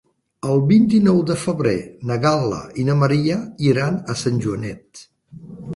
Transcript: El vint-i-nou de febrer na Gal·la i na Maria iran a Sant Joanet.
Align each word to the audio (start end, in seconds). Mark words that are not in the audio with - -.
El 0.51 0.61
vint-i-nou 0.71 1.19
de 1.31 1.35
febrer 1.41 1.75
na 2.13 2.17
Gal·la 2.25 2.63
i 2.85 2.89
na 2.91 2.99
Maria 3.05 3.39
iran 3.73 4.05
a 4.15 4.21
Sant 4.25 4.45
Joanet. 4.47 5.07